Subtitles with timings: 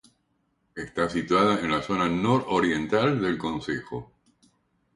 [0.73, 4.11] Está situada en la zona nororiental del concejo.